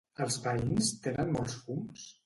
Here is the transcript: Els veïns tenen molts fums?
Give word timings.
Els 0.25 0.37
veïns 0.45 0.89
tenen 1.05 1.33
molts 1.37 1.63
fums? 1.69 2.13